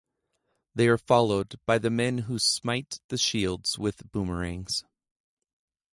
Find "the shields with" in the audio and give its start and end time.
3.09-4.11